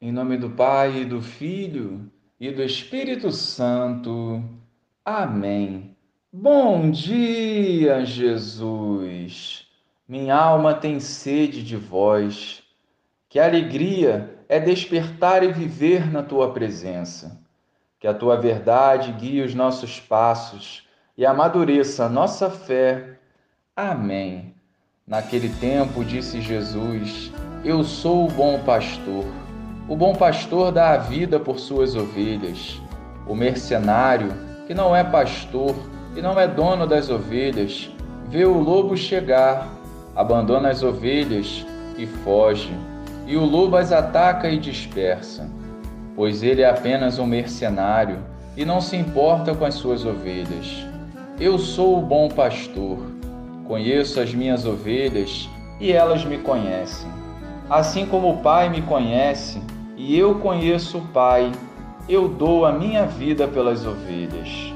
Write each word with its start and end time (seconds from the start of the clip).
Em 0.00 0.12
nome 0.12 0.36
do 0.36 0.48
Pai, 0.48 1.00
e 1.00 1.04
do 1.04 1.20
Filho 1.20 2.08
e 2.38 2.52
do 2.52 2.62
Espírito 2.62 3.32
Santo. 3.32 4.40
Amém. 5.04 5.96
Bom 6.32 6.88
dia, 6.88 8.04
Jesus. 8.06 9.66
Minha 10.06 10.36
alma 10.36 10.72
tem 10.72 11.00
sede 11.00 11.64
de 11.64 11.76
vós. 11.76 12.62
Que 13.28 13.40
alegria 13.40 14.38
é 14.48 14.60
despertar 14.60 15.42
e 15.42 15.50
viver 15.50 16.08
na 16.12 16.22
tua 16.22 16.52
presença. 16.52 17.42
Que 17.98 18.06
a 18.06 18.14
tua 18.14 18.36
verdade 18.36 19.10
guie 19.10 19.42
os 19.42 19.52
nossos 19.52 19.98
passos 19.98 20.86
e 21.16 21.26
amadureça 21.26 22.04
a 22.04 22.08
nossa 22.08 22.48
fé. 22.48 23.18
Amém. 23.74 24.54
Naquele 25.04 25.48
tempo 25.54 26.04
disse 26.04 26.40
Jesus: 26.40 27.32
Eu 27.64 27.82
sou 27.82 28.28
o 28.28 28.30
bom 28.30 28.62
pastor. 28.62 29.24
O 29.88 29.96
bom 29.96 30.14
pastor 30.14 30.70
dá 30.70 30.90
a 30.90 30.98
vida 30.98 31.40
por 31.40 31.58
suas 31.58 31.94
ovelhas. 31.94 32.78
O 33.26 33.34
mercenário, 33.34 34.34
que 34.66 34.74
não 34.74 34.94
é 34.94 35.02
pastor 35.02 35.74
e 36.14 36.20
não 36.20 36.38
é 36.38 36.46
dono 36.46 36.86
das 36.86 37.08
ovelhas, 37.08 37.90
vê 38.28 38.44
o 38.44 38.58
lobo 38.58 38.94
chegar, 38.98 39.66
abandona 40.14 40.68
as 40.68 40.82
ovelhas 40.82 41.64
e 41.96 42.04
foge, 42.04 42.70
e 43.26 43.34
o 43.34 43.46
lobo 43.46 43.78
as 43.78 43.90
ataca 43.90 44.50
e 44.50 44.58
dispersa, 44.58 45.48
pois 46.14 46.42
ele 46.42 46.60
é 46.60 46.68
apenas 46.68 47.18
um 47.18 47.26
mercenário 47.26 48.18
e 48.58 48.66
não 48.66 48.82
se 48.82 48.94
importa 48.94 49.54
com 49.54 49.64
as 49.64 49.74
suas 49.74 50.04
ovelhas. 50.04 50.86
Eu 51.40 51.58
sou 51.58 51.98
o 51.98 52.02
bom 52.02 52.28
pastor, 52.28 52.98
conheço 53.66 54.20
as 54.20 54.34
minhas 54.34 54.66
ovelhas 54.66 55.48
e 55.80 55.90
elas 55.92 56.26
me 56.26 56.36
conhecem. 56.36 57.10
Assim 57.70 58.04
como 58.04 58.30
o 58.30 58.36
Pai 58.38 58.68
me 58.68 58.82
conhece, 58.82 59.62
e 59.98 60.16
eu 60.16 60.36
conheço 60.36 60.98
o 60.98 61.06
Pai, 61.08 61.50
eu 62.08 62.28
dou 62.28 62.64
a 62.64 62.70
minha 62.70 63.04
vida 63.04 63.48
pelas 63.48 63.84
ovelhas. 63.84 64.72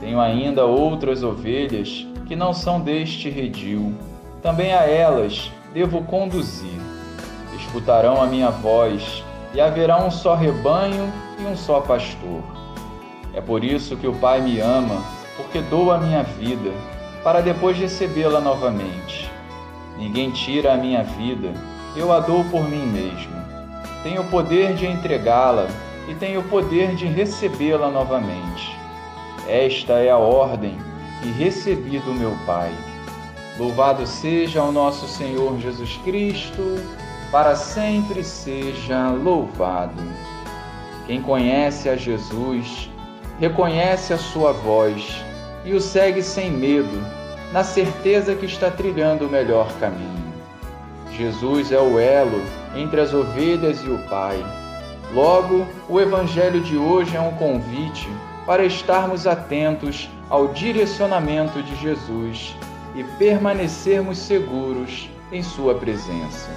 Tenho 0.00 0.20
ainda 0.20 0.66
outras 0.66 1.22
ovelhas 1.22 2.06
que 2.26 2.36
não 2.36 2.52
são 2.52 2.78
deste 2.78 3.30
redil. 3.30 3.94
Também 4.42 4.74
a 4.74 4.82
elas 4.84 5.50
devo 5.72 6.04
conduzir. 6.04 6.78
Escutarão 7.58 8.20
a 8.20 8.26
minha 8.26 8.50
voz, 8.50 9.24
e 9.54 9.60
haverá 9.60 10.04
um 10.04 10.10
só 10.10 10.34
rebanho 10.34 11.10
e 11.38 11.44
um 11.44 11.56
só 11.56 11.80
pastor. 11.80 12.42
É 13.32 13.40
por 13.40 13.64
isso 13.64 13.96
que 13.96 14.06
o 14.06 14.14
Pai 14.14 14.42
me 14.42 14.60
ama, 14.60 15.02
porque 15.38 15.62
dou 15.62 15.90
a 15.90 15.96
minha 15.96 16.22
vida, 16.22 16.70
para 17.24 17.40
depois 17.40 17.78
recebê-la 17.78 18.40
novamente. 18.40 19.30
Ninguém 19.98 20.30
tira 20.30 20.74
a 20.74 20.76
minha 20.76 21.02
vida, 21.02 21.54
eu 21.96 22.12
a 22.12 22.20
dou 22.20 22.44
por 22.44 22.68
mim 22.68 22.86
mesmo 22.86 23.40
tenho 24.02 24.22
o 24.22 24.28
poder 24.28 24.74
de 24.74 24.86
entregá-la 24.86 25.68
e 26.08 26.14
tenho 26.14 26.40
o 26.40 26.44
poder 26.44 26.94
de 26.94 27.06
recebê-la 27.06 27.90
novamente. 27.90 28.76
Esta 29.46 29.94
é 29.94 30.10
a 30.10 30.16
ordem 30.16 30.78
que 31.22 31.30
recebi 31.30 31.98
do 31.98 32.14
meu 32.14 32.36
Pai. 32.46 32.72
Louvado 33.58 34.06
seja 34.06 34.62
o 34.62 34.72
nosso 34.72 35.06
Senhor 35.06 35.58
Jesus 35.60 35.98
Cristo, 36.04 36.80
para 37.30 37.54
sempre 37.54 38.24
seja 38.24 39.10
louvado. 39.10 40.02
Quem 41.06 41.20
conhece 41.20 41.88
a 41.88 41.96
Jesus, 41.96 42.90
reconhece 43.38 44.12
a 44.12 44.18
sua 44.18 44.52
voz 44.52 45.22
e 45.64 45.74
o 45.74 45.80
segue 45.80 46.22
sem 46.22 46.50
medo, 46.50 47.04
na 47.52 47.62
certeza 47.62 48.34
que 48.34 48.46
está 48.46 48.70
trilhando 48.70 49.26
o 49.26 49.30
melhor 49.30 49.70
caminho. 49.78 50.32
Jesus 51.10 51.70
é 51.70 51.78
o 51.78 51.98
elo 51.98 52.42
entre 52.74 53.00
as 53.00 53.12
ovelhas 53.12 53.82
e 53.82 53.88
o 53.88 53.98
Pai. 54.08 54.44
Logo, 55.12 55.66
o 55.88 56.00
Evangelho 56.00 56.60
de 56.60 56.76
hoje 56.76 57.16
é 57.16 57.20
um 57.20 57.32
convite 57.32 58.08
para 58.46 58.64
estarmos 58.64 59.26
atentos 59.26 60.08
ao 60.28 60.48
direcionamento 60.48 61.62
de 61.62 61.74
Jesus 61.76 62.56
e 62.94 63.02
permanecermos 63.18 64.18
seguros 64.18 65.10
em 65.32 65.42
Sua 65.42 65.74
presença. 65.74 66.50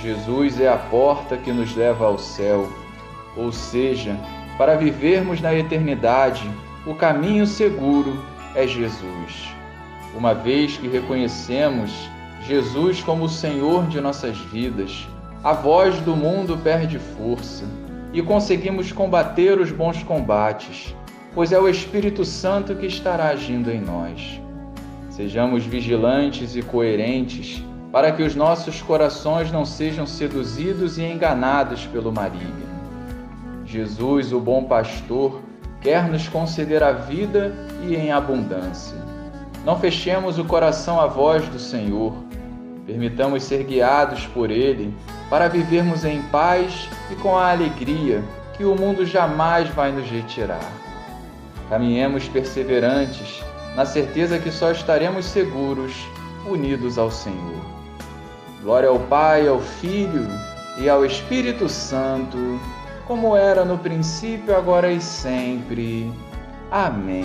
Jesus 0.00 0.60
é 0.60 0.68
a 0.68 0.76
porta 0.76 1.36
que 1.36 1.52
nos 1.52 1.74
leva 1.76 2.06
ao 2.06 2.18
céu, 2.18 2.68
ou 3.36 3.52
seja, 3.52 4.18
para 4.58 4.76
vivermos 4.76 5.40
na 5.40 5.54
eternidade, 5.54 6.50
o 6.86 6.94
caminho 6.94 7.46
seguro 7.46 8.22
é 8.54 8.66
Jesus. 8.66 9.54
Uma 10.14 10.34
vez 10.34 10.76
que 10.76 10.88
reconhecemos 10.88 11.92
Jesus 12.46 13.02
como 13.02 13.24
o 13.24 13.28
Senhor 13.28 13.86
de 13.86 14.00
nossas 14.00 14.36
vidas, 14.36 15.06
a 15.42 15.52
voz 15.52 15.98
do 16.00 16.14
mundo 16.14 16.56
perde 16.56 17.00
força 17.00 17.64
e 18.12 18.22
conseguimos 18.22 18.92
combater 18.92 19.58
os 19.58 19.72
bons 19.72 20.00
combates, 20.04 20.94
pois 21.34 21.50
é 21.50 21.58
o 21.58 21.68
Espírito 21.68 22.24
Santo 22.24 22.76
que 22.76 22.86
estará 22.86 23.30
agindo 23.30 23.68
em 23.68 23.80
nós. 23.80 24.40
Sejamos 25.10 25.64
vigilantes 25.64 26.54
e 26.54 26.62
coerentes 26.62 27.60
para 27.90 28.12
que 28.12 28.22
os 28.22 28.36
nossos 28.36 28.80
corações 28.80 29.50
não 29.50 29.64
sejam 29.64 30.06
seduzidos 30.06 30.96
e 30.96 31.02
enganados 31.02 31.86
pelo 31.86 32.12
maligno. 32.12 32.70
Jesus, 33.64 34.32
o 34.32 34.38
bom 34.38 34.64
pastor, 34.64 35.40
quer 35.80 36.08
nos 36.08 36.28
conceder 36.28 36.84
a 36.84 36.92
vida 36.92 37.52
e 37.82 37.96
em 37.96 38.12
abundância. 38.12 38.96
Não 39.64 39.76
fechemos 39.76 40.38
o 40.38 40.44
coração 40.44 41.00
à 41.00 41.06
voz 41.06 41.48
do 41.48 41.58
Senhor 41.58 42.14
Permitamos 42.86 43.44
ser 43.44 43.64
guiados 43.64 44.26
por 44.26 44.50
Ele 44.50 44.92
para 45.32 45.48
vivermos 45.48 46.04
em 46.04 46.20
paz 46.24 46.90
e 47.10 47.14
com 47.14 47.38
a 47.38 47.52
alegria 47.52 48.22
que 48.54 48.66
o 48.66 48.74
mundo 48.74 49.06
jamais 49.06 49.66
vai 49.70 49.90
nos 49.90 50.06
retirar. 50.06 50.70
Caminhemos 51.70 52.28
perseverantes, 52.28 53.42
na 53.74 53.86
certeza 53.86 54.38
que 54.38 54.50
só 54.50 54.70
estaremos 54.70 55.24
seguros 55.24 56.06
unidos 56.46 56.98
ao 56.98 57.10
Senhor. 57.10 57.64
Glória 58.62 58.90
ao 58.90 58.98
Pai, 58.98 59.48
ao 59.48 59.58
Filho 59.58 60.28
e 60.78 60.86
ao 60.86 61.02
Espírito 61.02 61.66
Santo, 61.66 62.60
como 63.06 63.34
era 63.34 63.64
no 63.64 63.78
princípio, 63.78 64.54
agora 64.54 64.92
e 64.92 65.00
sempre. 65.00 66.12
Amém. 66.70 67.24